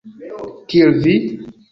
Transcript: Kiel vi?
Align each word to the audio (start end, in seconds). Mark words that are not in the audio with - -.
Kiel 0.71 0.95
vi? 1.03 1.15